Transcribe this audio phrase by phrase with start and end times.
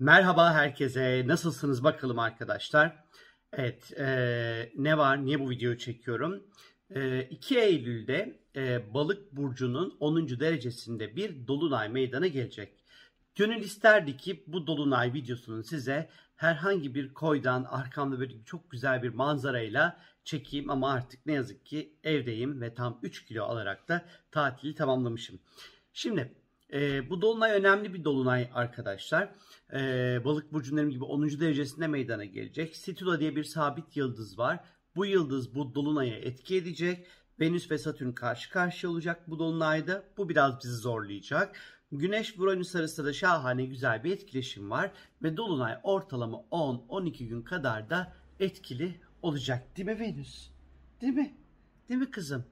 [0.00, 1.22] Merhaba herkese.
[1.26, 3.04] Nasılsınız bakalım arkadaşlar?
[3.52, 5.24] Evet, e, ne var?
[5.24, 6.42] Niye bu videoyu çekiyorum?
[6.94, 10.28] E, 2 Eylül'de e, Balık burcunun 10.
[10.28, 12.84] derecesinde bir dolunay meydana gelecek.
[13.34, 19.14] Gönül isterdi ki bu dolunay videosunun size herhangi bir koydan arkamda böyle çok güzel bir
[19.14, 24.74] manzarayla çekeyim ama artık ne yazık ki evdeyim ve tam 3 kilo alarak da tatili
[24.74, 25.40] tamamlamışım.
[25.92, 26.39] Şimdi
[26.72, 29.34] e, bu dolunay önemli bir dolunay arkadaşlar.
[29.72, 29.80] E,
[30.24, 31.22] balık burcunların gibi 10.
[31.40, 32.76] derecesinde meydana gelecek.
[32.76, 34.60] Situla diye bir sabit yıldız var.
[34.96, 37.06] Bu yıldız bu dolunaya etki edecek.
[37.40, 40.04] Venüs ve Satürn karşı karşıya olacak bu dolunayda.
[40.16, 41.56] Bu biraz bizi zorlayacak.
[41.92, 44.90] Güneş Uranüs arasında da şahane güzel bir etkileşim var
[45.22, 49.76] ve dolunay ortalama 10-12 gün kadar da etkili olacak.
[49.76, 50.50] Değil mi Venüs?
[51.00, 51.34] Değil mi?
[51.88, 52.44] Değil mi kızım?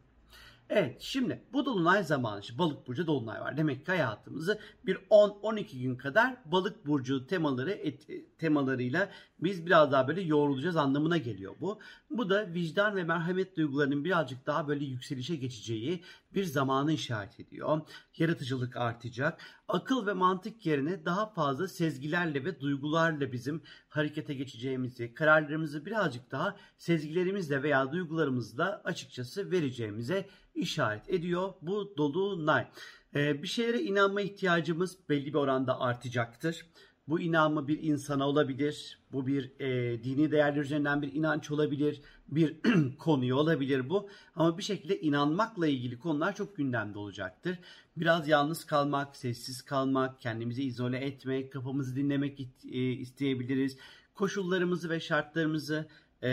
[0.70, 3.56] Evet şimdi bu dolunay zamanı işte balık burcu dolunay var.
[3.56, 8.06] Demek ki hayatımızı bir 10-12 gün kadar balık burcu temaları et,
[8.38, 9.10] temalarıyla
[9.40, 11.78] biz biraz daha böyle yoğrulacağız anlamına geliyor bu.
[12.10, 17.80] Bu da vicdan ve merhamet duygularının birazcık daha böyle yükselişe geçeceği bir zamanı işaret ediyor.
[18.18, 19.40] Yaratıcılık artacak.
[19.68, 26.56] Akıl ve mantık yerine daha fazla sezgilerle ve duygularla bizim harekete geçeceğimizi, kararlarımızı birazcık daha
[26.78, 30.28] sezgilerimizle veya duygularımızla açıkçası vereceğimize
[30.58, 32.66] işaret ediyor bu dolunay.
[33.14, 36.66] Ee, bir şeylere inanma ihtiyacımız belli bir oranda artacaktır.
[37.08, 42.56] Bu inanma bir insana olabilir, bu bir e, dini değerler üzerinden bir inanç olabilir, bir
[42.98, 44.08] konuya olabilir bu.
[44.36, 47.58] Ama bir şekilde inanmakla ilgili konular çok gündemde olacaktır.
[47.96, 53.76] Biraz yalnız kalmak, sessiz kalmak, kendimizi izole etmek, kafamızı dinlemek e, isteyebiliriz.
[54.14, 55.88] Koşullarımızı ve şartlarımızı
[56.22, 56.30] e,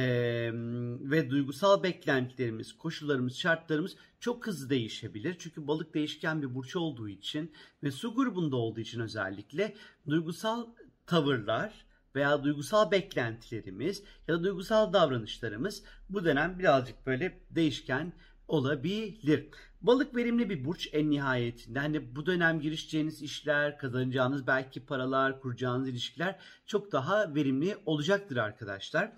[0.99, 5.35] ve duygusal beklentilerimiz, koşullarımız, şartlarımız çok hızlı değişebilir.
[5.39, 7.51] Çünkü balık değişken bir burç olduğu için
[7.83, 9.75] ve su grubunda olduğu için özellikle
[10.09, 10.65] duygusal
[11.05, 18.13] tavırlar veya duygusal beklentilerimiz ya da duygusal davranışlarımız bu dönem birazcık böyle değişken
[18.47, 19.49] olabilir.
[19.81, 21.79] Balık verimli bir burç en nihayetinde.
[21.79, 29.11] Hani bu dönem girişeceğiniz işler, kazanacağınız belki paralar, kuracağınız ilişkiler çok daha verimli olacaktır arkadaşlar.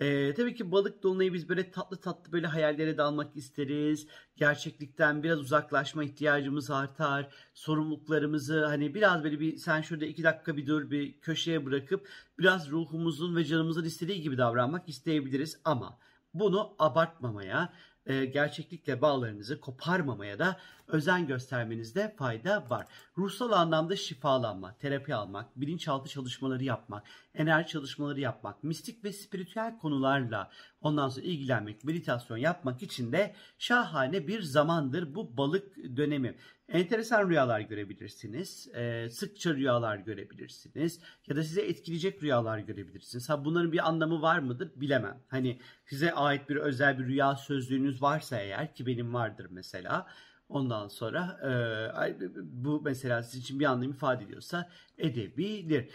[0.00, 4.06] Ee, tabii ki balık dolunayı biz böyle tatlı tatlı böyle hayallere dalmak isteriz.
[4.36, 7.34] Gerçeklikten biraz uzaklaşma ihtiyacımız artar.
[7.54, 12.70] Sorumluluklarımızı hani biraz böyle bir sen şurada iki dakika bir dur bir köşeye bırakıp biraz
[12.70, 15.60] ruhumuzun ve canımızın istediği gibi davranmak isteyebiliriz.
[15.64, 15.98] Ama
[16.34, 17.72] bunu abartmamaya,
[18.06, 20.56] e, gerçeklikle bağlarınızı koparmamaya da
[20.88, 22.86] özen göstermenizde fayda var.
[23.18, 30.50] Ruhsal anlamda şifalanma, terapi almak, bilinçaltı çalışmaları yapmak, enerji çalışmaları yapmak, mistik ve spiritüel konularla
[30.84, 36.36] ondan sonra ilgilenmek, meditasyon yapmak için de şahane bir zamandır bu balık dönemi.
[36.68, 38.68] Enteresan rüyalar görebilirsiniz.
[38.74, 41.00] E, sıkça rüyalar görebilirsiniz.
[41.28, 43.28] Ya da size etkileyecek rüyalar görebilirsiniz.
[43.28, 45.20] Ha bunların bir anlamı var mıdır bilemem.
[45.28, 50.06] Hani size ait bir özel bir rüya sözlüğünüz varsa eğer ki benim vardır mesela.
[50.48, 55.88] Ondan sonra e, bu mesela sizin için bir anlam ifade ediyorsa edebilir.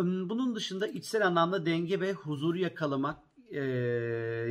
[0.00, 3.18] Bunun dışında içsel anlamda denge ve huzuru yakalamak,
[3.50, 3.60] e,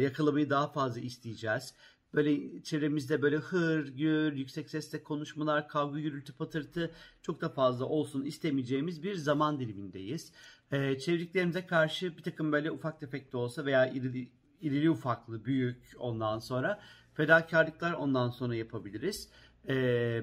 [0.02, 1.74] yakalamayı daha fazla isteyeceğiz.
[2.14, 6.92] Böyle çevremizde böyle hır, gür, yüksek sesle konuşmalar, kavga, gürültü, patırtı
[7.22, 10.32] çok da fazla olsun istemeyeceğimiz bir zaman dilimindeyiz.
[10.72, 14.32] Ee, çevriklerimize karşı bir takım böyle ufak tefek de olsa veya irili,
[14.62, 16.80] irili ufaklı, büyük ondan sonra
[17.14, 19.30] fedakarlıklar ondan sonra yapabiliriz.
[19.70, 20.22] Ee,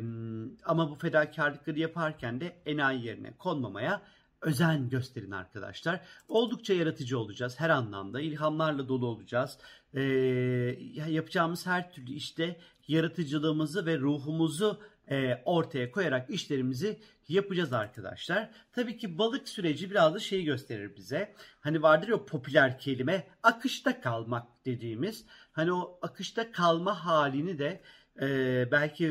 [0.65, 4.03] ama bu fedakarlıkları yaparken de enayi yerine konmamaya
[4.45, 6.01] özen gösterin arkadaşlar.
[6.29, 8.21] Oldukça yaratıcı olacağız her anlamda.
[8.21, 9.59] İlhamlarla dolu olacağız.
[9.95, 10.01] Ee,
[11.09, 18.51] yapacağımız her türlü işte yaratıcılığımızı ve ruhumuzu e, ortaya koyarak işlerimizi yapacağız arkadaşlar.
[18.73, 21.35] Tabii ki balık süreci biraz da şeyi gösterir bize.
[21.61, 25.25] Hani vardır ya popüler kelime akışta kalmak dediğimiz.
[25.53, 27.81] Hani o akışta kalma halini de
[28.21, 29.05] e, belki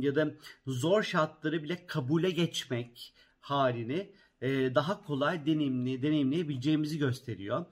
[0.00, 0.30] ya da
[0.66, 4.12] zor şartları bile kabule geçmek halini
[4.42, 7.66] e, daha kolay deneyimli, deneyimleyebileceğimizi gösteriyor.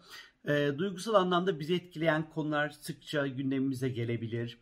[0.48, 4.58] E, duygusal anlamda bizi etkileyen konular sıkça gündemimize gelebilir.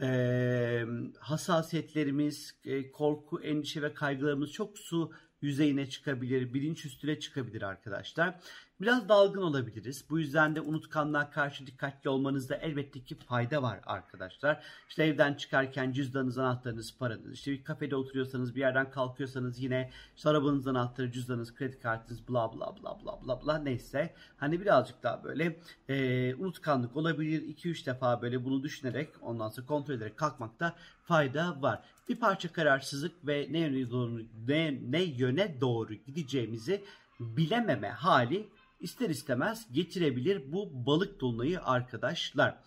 [0.00, 0.86] E,
[1.18, 5.12] hassasiyetlerimiz, e, korku, endişe ve kaygılarımız çok su
[5.42, 8.40] yüzeyine çıkabilir, bilinç üstüne çıkabilir arkadaşlar.
[8.80, 10.04] Biraz dalgın olabiliriz.
[10.10, 14.64] Bu yüzden de unutkanlığa karşı dikkatli olmanızda elbette ki fayda var arkadaşlar.
[14.88, 17.32] İşte evden çıkarken cüzdanınız, anahtarınız, paranız.
[17.32, 22.52] İşte bir kafede oturuyorsanız, bir yerden kalkıyorsanız yine işte arabanızın anahtarı, cüzdanınız, kredi kartınız, bla
[22.52, 24.14] bla bla bla bla bla neyse.
[24.36, 27.56] Hani birazcık daha böyle e, unutkanlık olabilir.
[27.56, 31.82] 2-3 defa böyle bunu düşünerek ondan sonra kontrol ederek kalkmakta fayda var.
[32.08, 36.84] Bir parça kararsızlık ve ne yöne doğru, ne, ne yöne doğru gideceğimizi
[37.20, 38.48] bilememe hali
[38.84, 42.58] ister istemez getirebilir bu balık dolunayı arkadaşlar.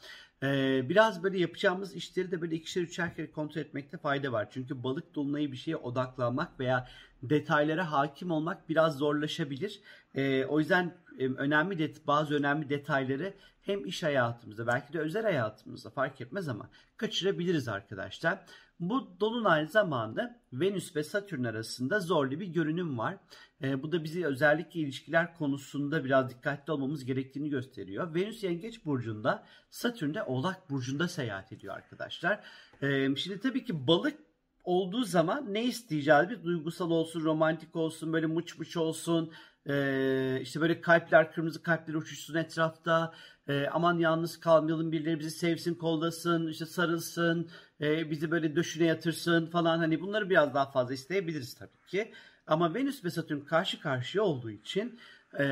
[0.44, 4.48] Ee, biraz böyle yapacağımız işleri de böyle ikişer üçer kere kontrol etmekte fayda var.
[4.52, 6.88] Çünkü balık dolunayı bir şeye odaklanmak veya
[7.24, 9.82] detaylara hakim olmak biraz zorlaşabilir.
[10.16, 15.24] Ee, o yüzden e, önemli det bazı önemli detayları hem iş hayatımızda belki de özel
[15.24, 18.40] hayatımızda fark etmez ama kaçırabiliriz arkadaşlar.
[18.80, 23.18] Bu dolunay zamanında Venüs ve Satürn arasında zorlu bir görünüm var.
[23.64, 28.16] E, bu da bizi özellikle ilişkiler konusunda biraz dikkatli olmamız gerektiğini gösteriyor.
[28.16, 32.44] Venüs Yengeç Burcu'nda, Satürn de Oğlak Burcu'nda seyahat ediyor arkadaşlar.
[32.82, 34.27] E, şimdi tabii ki balık
[34.68, 36.30] olduğu zaman ne isteyeceğiz?
[36.30, 39.32] Bir duygusal olsun, romantik olsun, böyle muç muç olsun,
[39.70, 43.14] ee, işte böyle kalpler, kırmızı kalpler uçuşsun etrafta.
[43.48, 47.50] Ee, aman yalnız kalmayalım, birileri bizi sevsin, kollasın, işte sarılsın,
[47.82, 49.78] e, bizi böyle döşüne yatırsın falan.
[49.78, 52.14] Hani bunları biraz daha fazla isteyebiliriz tabii ki.
[52.48, 55.00] Ama Venüs ve Satürn karşı karşıya olduğu için
[55.40, 55.44] e,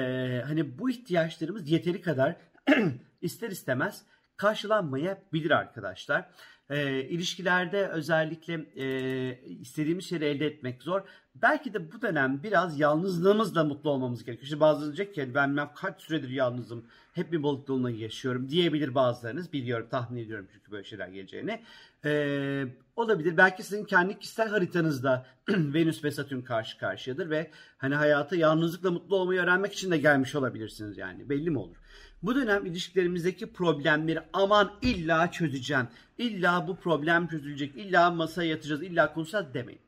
[0.46, 2.36] hani bu ihtiyaçlarımız yeteri kadar
[3.22, 4.06] ister istemez
[4.38, 6.30] karşılanmayabilir arkadaşlar.
[6.70, 11.02] E, ilişkilerde özellikle e, istediğimiz şeyi elde etmek zor.
[11.36, 14.44] Belki de bu dönem biraz yalnızlığımızla mutlu olmamız gerekiyor.
[14.44, 18.96] İşte bazıları diyecek ki ben, ben kaç süredir yalnızım, hep bir balık dolunayı yaşıyorum diyebilir
[18.96, 19.54] bazılarınız.
[19.54, 21.62] Biliyorum, tahmin ediyorum çünkü böyle şeyler geleceğini.
[22.06, 22.66] Ee,
[22.96, 23.38] olabilir.
[23.38, 29.16] Belki sizin kendi kişisel haritanızda Venüs ve Satürn karşı karşıyadır ve hani hayata yalnızlıkla mutlu
[29.16, 31.30] olmayı öğrenmek için de gelmiş olabilirsiniz yani.
[31.30, 31.78] Belli mi olur?
[32.24, 35.88] Bu dönem ilişkilerimizdeki problemleri aman illa çözeceğim.
[36.18, 37.76] İlla bu problem çözülecek.
[37.76, 38.84] İlla masaya yatacağız.
[38.84, 39.82] illa konuşacağız demeyin.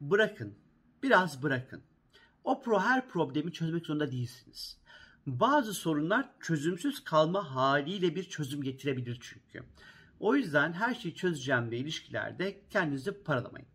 [0.00, 0.54] Bırakın.
[1.02, 1.82] Biraz bırakın.
[2.44, 4.78] O pro her problemi çözmek zorunda değilsiniz.
[5.26, 9.66] Bazı sorunlar çözümsüz kalma haliyle bir çözüm getirebilir çünkü.
[10.20, 13.68] O yüzden her şeyi çözeceğim ve ilişkilerde kendinizi paralamayın.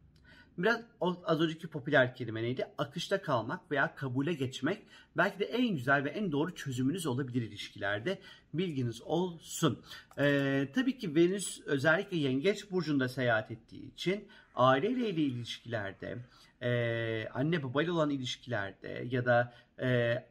[0.63, 0.81] Biraz
[1.25, 2.67] az önceki popüler kelime neydi?
[2.77, 4.81] Akışta kalmak veya kabule geçmek
[5.17, 8.19] belki de en güzel ve en doğru çözümünüz olabilir ilişkilerde.
[8.53, 9.81] Bilginiz olsun.
[10.17, 16.17] Ee, tabii ki Venüs özellikle Yengeç Burcu'nda seyahat ettiği için aileyle ilişkilerde,
[16.61, 20.23] e, anne babayla olan ilişkilerde ya da e,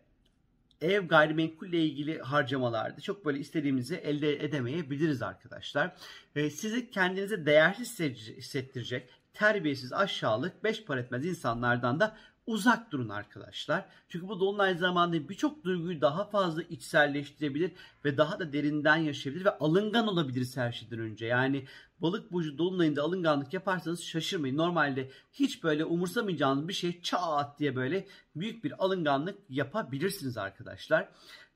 [0.81, 5.97] ev gayrimenkulle ilgili harcamalarda çok böyle istediğimizi elde edemeyebiliriz arkadaşlar.
[6.37, 8.01] E, sizi kendinize değersiz
[8.37, 12.17] hissettirecek terbiyesiz, aşağılık, beş para etmez insanlardan da
[12.47, 13.85] uzak durun arkadaşlar.
[14.09, 17.73] Çünkü bu dolunay zamanında birçok duyguyu daha fazla içselleştirebilir
[18.05, 21.27] ve daha da derinden yaşayabilir ve alıngan olabiliriz her şeyden önce.
[21.27, 21.65] Yani
[21.99, 24.57] balık burcu dolunayında alınganlık yaparsanız şaşırmayın.
[24.57, 28.07] Normalde hiç böyle umursamayacağınız bir şey çat diye böyle
[28.37, 31.09] büyük bir alınganlık yapabilirsiniz arkadaşlar.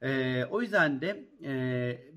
[0.03, 1.29] Ee, o yüzden de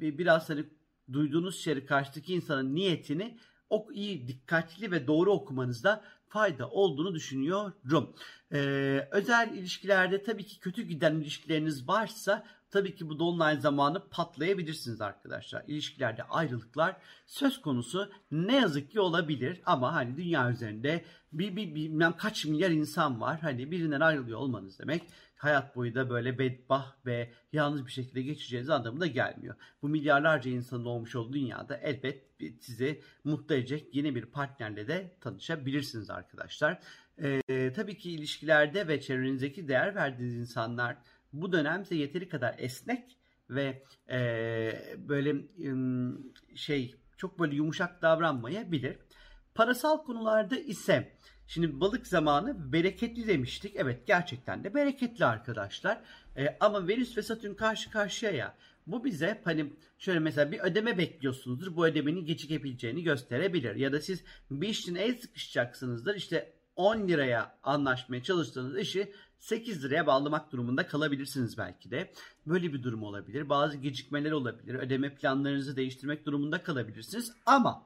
[0.01, 0.65] e, biraz hani
[1.13, 3.37] duyduğunuz şeyi karşıdaki insanın niyetini
[3.69, 8.15] ok iyi, dikkatli ve doğru okumanızda fayda olduğunu düşünüyorum.
[8.53, 15.01] Ee, özel ilişkilerde tabii ki kötü giden ilişkileriniz varsa tabii ki bu dolunay zamanı patlayabilirsiniz
[15.01, 15.63] arkadaşlar.
[15.67, 22.13] İlişkilerde ayrılıklar söz konusu ne yazık ki olabilir ama hani dünya üzerinde bir, bir bilmem
[22.17, 23.39] kaç milyar insan var.
[23.41, 25.03] Hani birinden ayrılıyor olmanız demek
[25.37, 29.55] hayat boyu da böyle bedbah ve yalnız bir şekilde geçeceğiniz anlamına gelmiyor.
[29.81, 32.23] Bu milyarlarca insanın olmuş olduğu dünyada elbet
[32.59, 36.79] sizi mutlu edecek yeni bir partnerle de tanışabilirsiniz arkadaşlar.
[37.21, 40.97] Ee, tabii ki ilişkilerde ve çevrenizdeki değer verdiğiniz insanlar
[41.33, 43.17] bu dönemde yeteri kadar esnek
[43.49, 44.19] ve e,
[44.97, 45.35] böyle
[46.55, 48.97] şey çok böyle yumuşak davranmayabilir.
[49.55, 53.75] Parasal konularda ise Şimdi balık zamanı bereketli demiştik.
[53.75, 56.01] Evet gerçekten de bereketli arkadaşlar.
[56.37, 58.55] E, ama Venüs ve Satürn karşı karşıya ya.
[58.87, 61.75] Bu bize hani şöyle mesela bir ödeme bekliyorsunuzdur.
[61.75, 63.75] Bu ödemenin gecikebileceğini gösterebilir.
[63.75, 66.15] Ya da siz bir işin el sıkışacaksınızdır.
[66.15, 72.11] İşte 10 liraya anlaşmaya çalıştığınız işi 8 liraya bağlamak durumunda kalabilirsiniz belki de.
[72.45, 73.49] Böyle bir durum olabilir.
[73.49, 74.75] Bazı gecikmeler olabilir.
[74.75, 77.33] Ödeme planlarınızı değiştirmek durumunda kalabilirsiniz.
[77.45, 77.85] Ama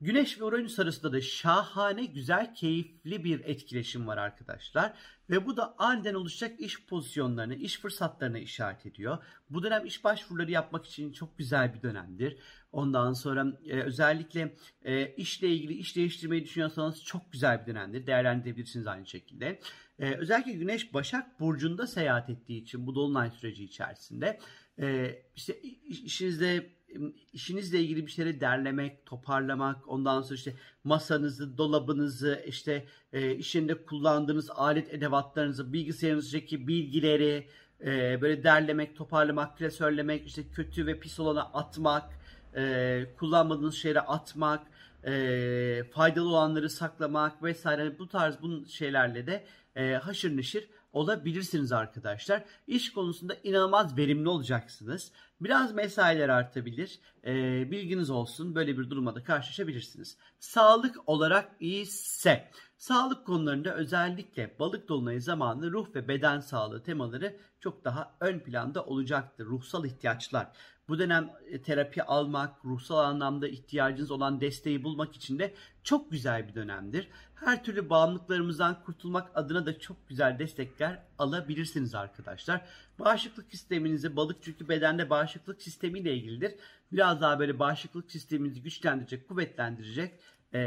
[0.00, 4.92] Güneş ve Uranüs arasında da şahane, güzel, keyifli bir etkileşim var arkadaşlar.
[5.30, 9.18] Ve bu da aniden oluşacak iş pozisyonlarını, iş fırsatlarına işaret ediyor.
[9.50, 12.38] Bu dönem iş başvuruları yapmak için çok güzel bir dönemdir.
[12.72, 18.06] Ondan sonra e, özellikle e, işle ilgili iş değiştirmeyi düşünüyorsanız çok güzel bir dönemdir.
[18.06, 19.60] Değerlendirebilirsiniz aynı şekilde.
[19.98, 24.38] E, özellikle Güneş Başak Burcu'nda seyahat ettiği için bu dolunay süreci içerisinde
[24.80, 26.77] e, işte işinizde
[27.32, 30.54] işinizle ilgili bir şeyleri derlemek, toparlamak, ondan sonra işte
[30.84, 37.48] masanızı, dolabınızı, işte e, işinde kullandığınız alet edevatlarınızı, bilgisayarınızdaki bilgileri
[37.84, 42.04] e, böyle derlemek, toparlamak, klasörlemek, işte kötü ve pis olana atmak,
[42.56, 44.66] e, kullanmadığınız şeyleri atmak,
[45.04, 49.44] e, faydalı olanları saklamak vesaire bu tarz bu şeylerle de
[49.76, 52.44] e, haşır neşir olabilirsiniz arkadaşlar.
[52.66, 55.12] İş konusunda inanılmaz verimli olacaksınız.
[55.40, 56.98] Biraz mesailer artabilir.
[57.24, 58.54] Ee, bilginiz olsun.
[58.54, 60.16] Böyle bir durumda da karşılaşabilirsiniz.
[60.40, 67.84] Sağlık olarak iyiyse Sağlık konularında özellikle balık dolunayı zamanı ruh ve beden sağlığı temaları çok
[67.84, 69.46] daha ön planda olacaktır.
[69.46, 70.48] Ruhsal ihtiyaçlar.
[70.88, 76.48] Bu dönem e, terapi almak, ruhsal anlamda ihtiyacınız olan desteği bulmak için de çok güzel
[76.48, 77.08] bir dönemdir.
[77.34, 82.66] Her türlü bağımlılıklarımızdan kurtulmak adına da çok güzel destekler alabilirsiniz arkadaşlar.
[82.98, 86.54] Bağışıklık sisteminizi balık çünkü bedende bağışıklık sistemiyle ilgilidir.
[86.92, 90.14] Biraz daha böyle bağışıklık sisteminizi güçlendirecek, kuvvetlendirecek
[90.54, 90.58] e,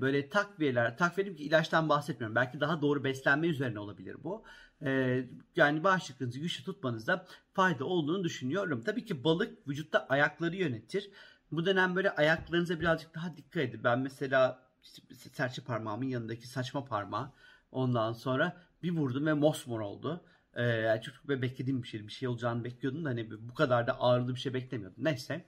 [0.00, 2.34] böyle takviyeler, takviye ki ilaçtan bahsetmiyorum.
[2.34, 4.44] Belki daha doğru beslenme üzerine olabilir bu.
[4.82, 5.22] E,
[5.56, 8.82] yani bağışıklığınızı güçlü tutmanızda fayda olduğunu düşünüyorum.
[8.84, 11.10] Tabii ki balık vücutta ayakları yönetir.
[11.52, 13.84] Bu dönem böyle ayaklarınıza birazcık daha dikkat edin.
[13.84, 14.62] Ben mesela
[15.32, 17.32] serçe parmağımın yanındaki saçma parmağı
[17.72, 20.24] ondan sonra bir vurdum ve mosmor oldu.
[20.56, 24.34] Ee, çok beklediğim bir şey, bir şey olacağını bekliyordum da hani bu kadar da ağırlı
[24.34, 25.04] bir şey beklemiyordum.
[25.04, 25.44] Neyse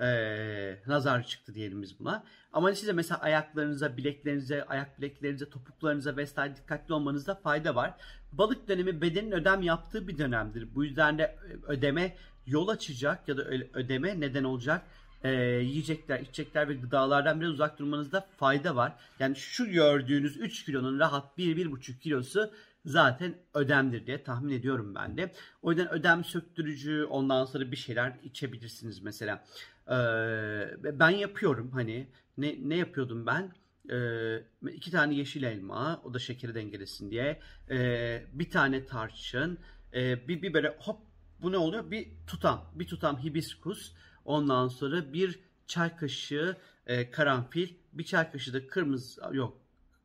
[0.00, 2.24] e, nazar çıktı diyelim biz buna.
[2.52, 7.94] Ama size mesela ayaklarınıza, bileklerinize, ayak bileklerinize, topuklarınıza vesaire dikkatli olmanızda fayda var.
[8.32, 10.74] Balık dönemi bedenin ödem yaptığı bir dönemdir.
[10.74, 11.36] Bu yüzden de
[11.66, 13.42] ödeme yol açacak ya da
[13.74, 14.82] ödeme neden olacak
[15.24, 15.30] e,
[15.62, 18.92] yiyecekler, içecekler ve gıdalardan biraz uzak durmanızda fayda var.
[19.18, 22.50] Yani şu gördüğünüz 3 kilonun rahat 1-1,5 kilosu
[22.84, 25.32] zaten ödemdir diye tahmin ediyorum ben de.
[25.62, 29.44] O yüzden ödem söktürücü ondan sonra bir şeyler içebilirsiniz mesela.
[29.88, 33.52] Ee, ben yapıyorum hani ne ne yapıyordum ben?
[33.90, 37.40] Ee, iki tane yeşil elma o da şekeri dengelesin diye.
[37.70, 39.58] Ee, bir tane tarçın.
[39.94, 41.00] Ee, bir, bir böyle hop
[41.42, 41.90] bu ne oluyor?
[41.90, 42.70] Bir tutam.
[42.74, 43.92] Bir tutam hibiskus.
[44.24, 47.68] Ondan sonra bir çay kaşığı e, karanfil.
[47.92, 49.63] Bir çay kaşığı da kırmızı yok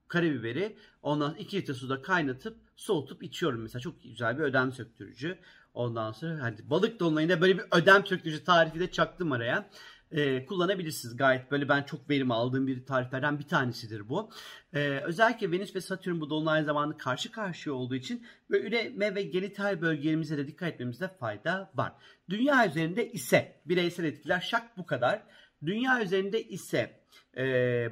[0.10, 0.78] karabiberi.
[1.01, 3.80] Ondan iki litre suda kaynatıp soğutup içiyorum mesela.
[3.80, 5.38] Çok güzel bir ödem söktürücü.
[5.74, 9.70] Ondan sonra hani balık dolunayında böyle bir ödem söktürücü tarifi de çaktım araya.
[10.12, 14.30] Ee, kullanabilirsiniz gayet böyle ben çok verim aldığım bir tariflerden bir tanesidir bu.
[14.74, 19.22] Ee, özellikle Venüs ve Satürn bu dolunay zamanı karşı karşıya olduğu için ve üreme ve
[19.22, 21.94] genital bölgelerimize de dikkat etmemizde fayda var.
[22.30, 25.24] Dünya üzerinde ise bireysel etkiler şak bu kadar.
[25.66, 27.00] Dünya üzerinde ise
[27.38, 27.44] e,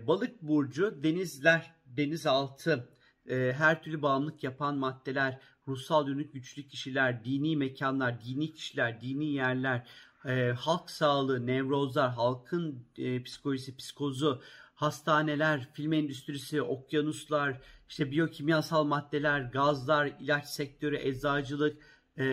[0.07, 2.89] balık burcu denizler, denizaltı,
[3.29, 9.33] e, her türlü bağımlılık yapan maddeler, ruhsal yönlük güçlü kişiler, dini mekanlar, dini kişiler, dini
[9.33, 9.87] yerler,
[10.25, 14.41] e, halk sağlığı, nevrozlar, halkın e, psikolojisi, psikozu,
[14.75, 21.77] hastaneler, film endüstrisi, okyanuslar, işte biyokimyasal maddeler, gazlar, ilaç sektörü, eczacılık,
[22.17, 22.23] e,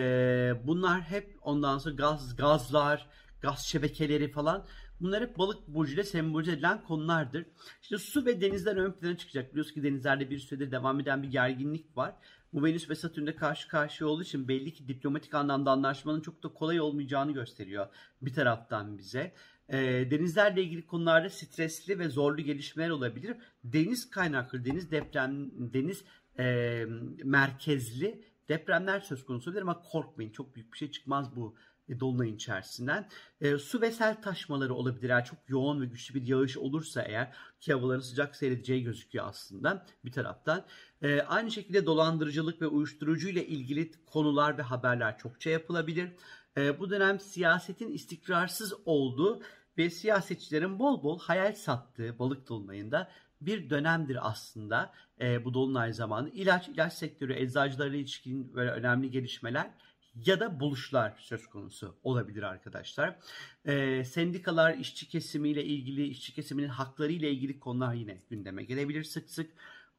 [0.63, 3.07] bunlar hep ondan sonra gaz, gazlar,
[3.41, 4.65] gaz şebekeleri falan
[5.01, 7.45] Bunlar hep balık burcuyla sembolize edilen konulardır.
[7.81, 9.51] İşte su ve denizler ön plana çıkacak.
[9.51, 12.15] Biliyoruz ki denizlerde bir süredir devam eden bir gerginlik var.
[12.53, 16.47] Bu Venüs ve Satürn'de karşı karşıya olduğu için belli ki diplomatik anlamda anlaşmanın çok da
[16.47, 17.87] kolay olmayacağını gösteriyor
[18.21, 19.33] bir taraftan bize.
[19.69, 19.77] E,
[20.11, 23.37] denizlerle ilgili konularda stresli ve zorlu gelişmeler olabilir.
[23.63, 26.03] Deniz kaynaklı, deniz deprem, deniz
[26.39, 26.85] e,
[27.23, 31.55] merkezli depremler söz konusu olabilir ama korkmayın çok büyük bir şey çıkmaz bu
[31.99, 33.09] dolunayın içerisinden.
[33.41, 35.09] E, su ve sel taşmaları olabilir.
[35.09, 39.85] Eğer çok yoğun ve güçlü bir yağış olursa eğer ki havaların sıcak seyredeceği gözüküyor aslında
[40.05, 40.65] bir taraftan.
[41.01, 46.09] E, aynı şekilde dolandırıcılık ve uyuşturucu ile ilgili konular ve haberler çokça yapılabilir.
[46.57, 49.41] E, bu dönem siyasetin istikrarsız olduğu
[49.77, 53.11] ve siyasetçilerin bol bol hayal sattığı balık dolunayında
[53.41, 56.29] bir dönemdir aslında e, bu dolunay zamanı.
[56.29, 59.71] İlaç, ilaç sektörü, eczacılarla ilişkin böyle önemli gelişmeler
[60.15, 63.19] ya da buluşlar söz konusu olabilir arkadaşlar.
[63.65, 69.29] Ee, sendikalar, işçi kesimiyle ilgili, işçi kesiminin hakları ile ilgili konular yine gündeme gelebilir sık
[69.29, 69.51] sık.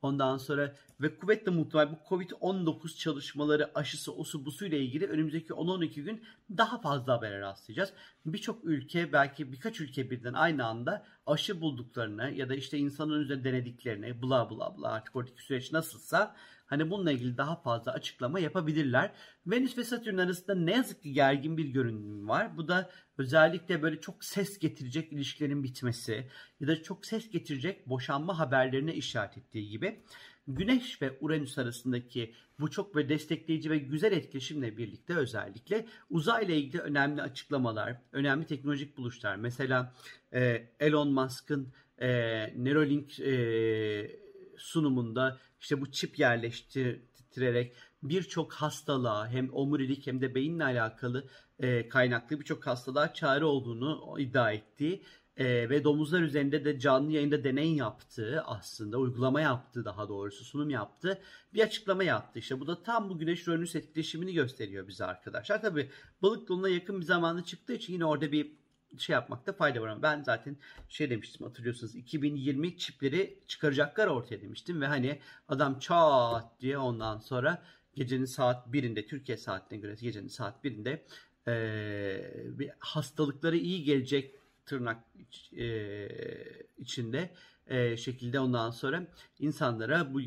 [0.03, 6.01] Ondan sonra ve kuvvetle muhtemel bu Covid-19 çalışmaları aşısı osu busu ile ilgili önümüzdeki 10-12
[6.01, 6.25] gün
[6.57, 7.93] daha fazla habere rastlayacağız.
[8.27, 13.45] Birçok ülke belki birkaç ülke birden aynı anda aşı bulduklarını ya da işte insanın üzerinde
[13.45, 19.13] denediklerini bla bla bla artık oradaki süreç nasılsa Hani bununla ilgili daha fazla açıklama yapabilirler.
[19.47, 22.57] Venüs ve Satürn arasında ne yazık ki gergin bir görünüm var.
[22.57, 26.31] Bu da özellikle böyle çok ses getirecek ilişkilerin bitmesi
[26.61, 30.03] ya da çok ses getirecek boşanma haberlerine işaret ettiği gibi.
[30.49, 36.83] Güneş ve Uranüs arasındaki bu çok ve destekleyici ve güzel etkileşimle birlikte özellikle uzayla ilgili
[36.83, 39.37] önemli açıklamalar, önemli teknolojik buluşlar.
[39.37, 39.95] Mesela
[40.33, 42.09] e, Elon Musk'ın e,
[42.65, 44.21] Neuralink e,
[44.57, 47.73] sunumunda işte bu çip yerleştirerek
[48.03, 54.53] birçok hastalığa hem omurilik hem de beyinle alakalı e, kaynaklı birçok hastalığa çare olduğunu iddia
[54.53, 55.03] ettiği
[55.37, 60.71] e, ve domuzlar üzerinde de canlı yayında deney yaptığı aslında uygulama yaptığı daha doğrusu sunum
[60.71, 61.23] yaptı
[61.55, 62.39] bir açıklama yaptı.
[62.39, 65.63] İşte bu da tam bu güneş Uranüs etkileşimini gösteriyor bize arkadaşlar.
[65.63, 65.91] Tabi
[66.23, 68.66] balık doluna yakın bir zamanda çıktığı için yine orada bir
[68.99, 70.57] şey yapmakta fayda var ben zaten
[70.89, 77.63] şey demiştim hatırlıyorsunuz 2020 çipleri çıkaracaklar ortaya demiştim ve hani adam çat diye ondan sonra
[77.95, 81.05] gecenin saat birinde Türkiye saatine göre gecenin saat birinde
[81.49, 81.53] e,
[82.59, 84.35] bir hastalıkları iyi gelecek
[84.67, 85.05] tırnak
[85.57, 86.09] e,
[86.79, 87.31] içinde
[87.67, 89.07] e, şekilde ondan sonra
[89.39, 90.21] insanlara bu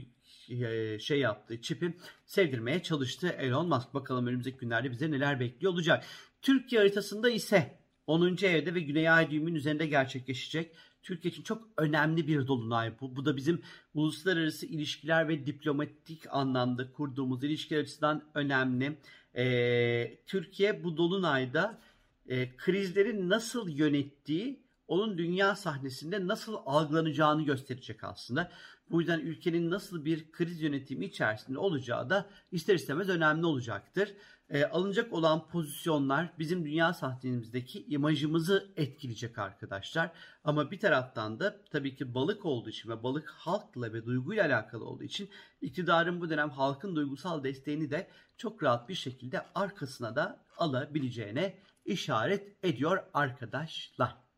[1.00, 3.94] şey yaptığı çipi sevdirmeye çalıştı Elon Musk.
[3.94, 6.06] Bakalım önümüzdeki günlerde bize neler bekliyor olacak.
[6.42, 8.38] Türkiye haritasında ise 10.
[8.44, 10.75] evde ve Güney Ay düğümünün üzerinde gerçekleşecek.
[11.04, 13.16] Türkiye için çok önemli bir dolunay bu.
[13.16, 13.62] Bu da bizim
[13.94, 18.98] uluslararası ilişkiler ve diplomatik anlamda kurduğumuz ilişkiler açısından önemli.
[19.36, 21.80] Ee, Türkiye bu dolunayda
[22.28, 28.51] e, krizleri nasıl yönettiği onun dünya sahnesinde nasıl algılanacağını gösterecek aslında.
[28.91, 34.10] Bu yüzden ülkenin nasıl bir kriz yönetimi içerisinde olacağı da ister istemez önemli olacaktır.
[34.50, 40.12] E, alınacak olan pozisyonlar bizim dünya sahnemizdeki imajımızı etkileyecek arkadaşlar.
[40.43, 44.86] Ama bir taraftan da tabii ki balık olduğu için ve balık halkla ve duyguyla alakalı
[44.86, 45.29] olduğu için
[45.62, 52.65] iktidarın bu dönem halkın duygusal desteğini de çok rahat bir şekilde arkasına da alabileceğine işaret
[52.65, 54.28] ediyor arkadaşlar.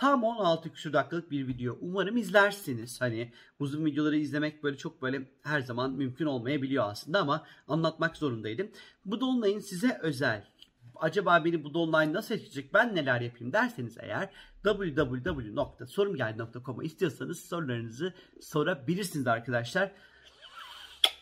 [0.00, 1.78] Tam 16 küsur dakikalık bir video.
[1.80, 3.00] Umarım izlersiniz.
[3.00, 8.70] Hani uzun videoları izlemek böyle çok böyle her zaman mümkün olmayabiliyor aslında ama anlatmak zorundaydım.
[9.04, 10.44] Bu dolunayın size özel
[10.96, 14.30] acaba beni bu dolunay nasıl etkileyecek ben neler yapayım derseniz eğer
[14.64, 19.92] www.sorumgeldi.com'a istiyorsanız sorularınızı sorabilirsiniz arkadaşlar.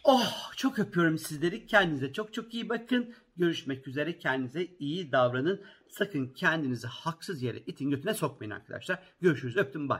[0.04, 1.66] Oh çok öpüyorum sizleri.
[1.66, 3.14] Kendinize çok çok iyi bakın.
[3.38, 4.18] Görüşmek üzere.
[4.18, 5.60] Kendinize iyi davranın.
[5.88, 8.98] Sakın kendinizi haksız yere itin götüne sokmayın arkadaşlar.
[9.20, 9.56] Görüşürüz.
[9.56, 9.88] Öptüm.
[9.88, 9.98] Bye.